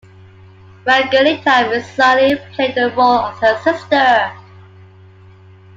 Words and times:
Margherita 0.83 1.67
Missoni 1.69 2.35
played 2.55 2.73
the 2.73 2.89
role 2.97 3.19
of 3.19 3.37
her 3.37 3.61
sister. 3.61 4.35